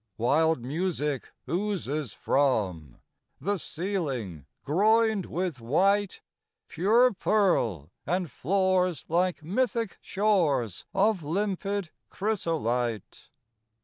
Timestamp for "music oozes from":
0.63-3.01